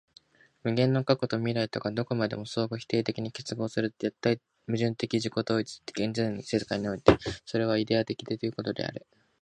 [0.63, 9.05] 無限の過去と未来とがどこまでも相互否定的に結合する絶対矛盾的自己同一的現在の世界においては、それはイデヤ的ということができる。